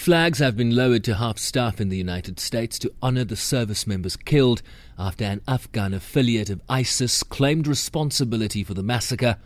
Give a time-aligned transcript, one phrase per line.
[0.00, 3.86] Flags have been lowered to half staff in the United States to honor the service
[3.86, 4.62] members killed
[4.98, 9.36] after an Afghan affiliate of ISIS claimed responsibility for the massacre,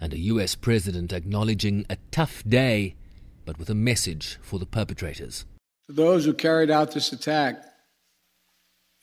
[0.00, 2.94] and a US president acknowledging a tough day,
[3.44, 5.44] but with a message for the perpetrators.
[5.88, 7.64] To those who carried out this attack,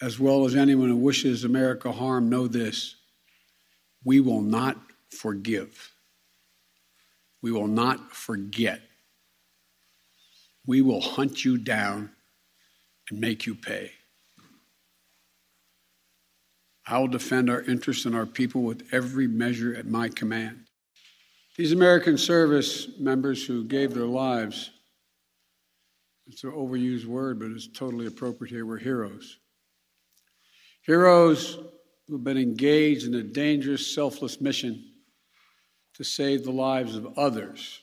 [0.02, 2.96] as well as anyone who wishes America harm, know this
[4.06, 4.78] we will not
[5.10, 5.92] forgive.
[7.42, 8.80] We will not forget.
[10.68, 12.12] We will hunt you down
[13.10, 13.92] and make you pay.
[16.88, 20.66] I will defend our interests and our people with every measure at my command.
[21.58, 24.72] These American service members who gave their lives,
[26.28, 29.38] it's an overused word, but it's totally appropriate here, were heroes.
[30.82, 31.58] Heroes
[32.08, 34.84] who've been engaged in a dangerous, selfless mission
[35.96, 37.82] to save the lives of others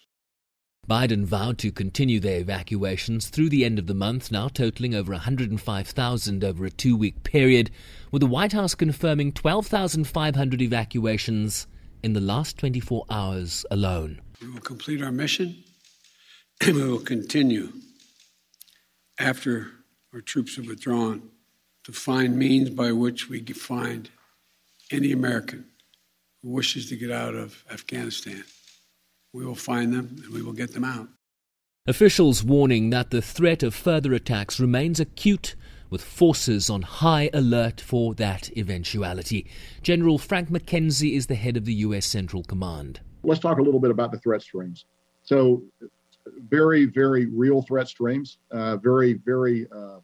[0.91, 5.12] Biden vowed to continue their evacuations through the end of the month, now totaling over
[5.12, 7.70] 105,000 over a two week period,
[8.10, 11.68] with the White House confirming 12,500 evacuations
[12.02, 14.20] in the last 24 hours alone.
[14.40, 15.62] We will complete our mission
[16.60, 17.73] and we will continue
[19.20, 19.70] after
[20.12, 21.30] our troops are withdrawn
[21.85, 24.10] to find means by which we can find
[24.90, 25.64] any American
[26.42, 28.42] who wishes to get out of Afghanistan.
[29.33, 31.09] We will find them and we will get them out.
[31.87, 35.57] Officials warning that the threat of further attacks remains acute,
[35.93, 39.47] with forces on high alert for that eventuality.
[39.83, 42.07] General Frank McKenzie is the head of the U.S.
[42.07, 43.01] Central Command.
[43.23, 44.87] Let's talk a little bit about the threat streams.
[45.23, 45.63] So,
[46.49, 49.99] very, very real threat streams, uh, very, very uh,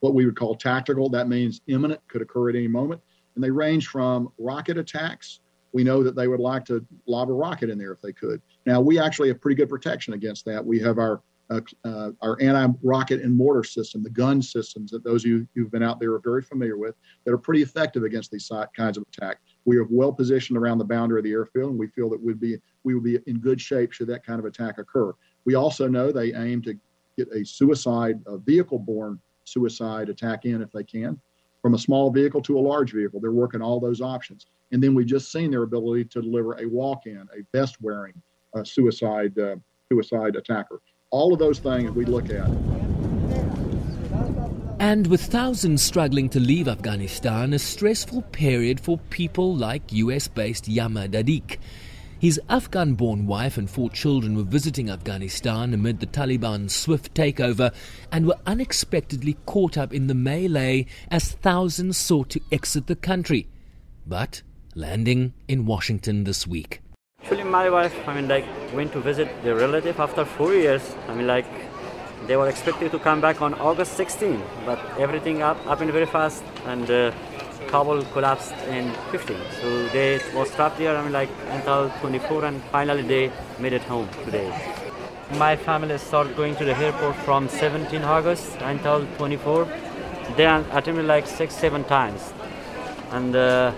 [0.00, 1.08] what we would call tactical.
[1.08, 3.00] That means imminent, could occur at any moment.
[3.34, 5.40] And they range from rocket attacks
[5.72, 8.42] we know that they would like to lob a rocket in there if they could.
[8.66, 10.64] Now, we actually have pretty good protection against that.
[10.64, 15.24] We have our uh, uh, our anti-rocket and mortar system, the gun systems that those
[15.24, 18.30] of you who've been out there are very familiar with, that are pretty effective against
[18.30, 19.38] these kinds of attack.
[19.64, 22.38] We are well positioned around the boundary of the airfield, and we feel that we'd
[22.38, 25.12] be we would be in good shape should that kind of attack occur.
[25.44, 26.74] We also know they aim to
[27.18, 31.20] get a suicide, a vehicle-borne suicide attack in if they can,
[31.62, 33.20] from a small vehicle to a large vehicle.
[33.20, 34.46] They're working all those options.
[34.72, 38.14] And then we've just seen their ability to deliver a walk-in, a vest-wearing
[38.54, 39.56] uh, suicide uh,
[39.90, 40.80] suicide attacker.
[41.10, 42.48] All of those things we look at.
[44.78, 50.68] And with thousands struggling to leave Afghanistan, a stressful period for people like US based
[50.68, 51.58] Yama Dadik.
[52.20, 57.72] His Afghan born wife and four children were visiting Afghanistan amid the Taliban's swift takeover
[58.12, 63.48] and were unexpectedly caught up in the melee as thousands sought to exit the country.
[64.06, 64.42] But
[64.74, 66.82] landing in Washington this week.
[67.22, 68.44] Actually, my wife, I mean, like,
[68.74, 70.94] went to visit their relative after four years.
[71.08, 71.46] I mean, like,
[72.26, 76.44] they were expected to come back on August 16, but everything up, happened very fast,
[76.66, 77.12] and uh,
[77.68, 79.36] Kabul collapsed in 15.
[79.60, 83.82] So they was trapped there, I mean, like, until 24, and finally they made it
[83.82, 84.48] home today.
[85.38, 89.68] My family started going to the airport from 17 August until 24.
[90.36, 92.32] They attempted like six, seven times,
[93.10, 93.36] and.
[93.36, 93.72] Uh,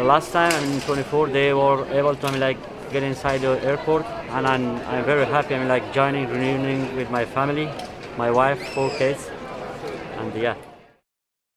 [0.00, 2.56] last time in 24 they were able to I mean, like
[2.90, 7.10] get inside the airport and I'm, I'm very happy I mean like joining reunion with
[7.10, 7.68] my family
[8.16, 9.30] my wife four kids
[10.18, 10.54] and yeah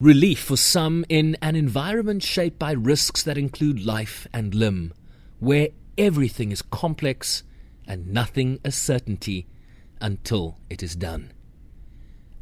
[0.02, 4.94] relief for some in an environment shaped by risks that include life and limb
[5.40, 7.44] where everything is complex
[7.88, 9.48] and nothing a certainty
[10.02, 11.32] until it is done.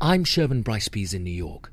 [0.01, 1.72] I'm Sherwin Bryce Pease in New York